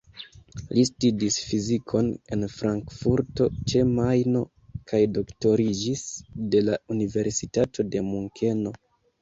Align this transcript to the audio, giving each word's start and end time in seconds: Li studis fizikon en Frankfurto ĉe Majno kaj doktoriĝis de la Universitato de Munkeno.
Li 0.75 0.83
studis 0.89 1.35
fizikon 1.49 2.07
en 2.37 2.45
Frankfurto 2.53 3.47
ĉe 3.73 3.83
Majno 3.91 4.41
kaj 4.93 5.03
doktoriĝis 5.19 6.03
de 6.57 6.65
la 6.71 6.83
Universitato 6.97 7.91
de 7.95 8.07
Munkeno. 8.11 8.79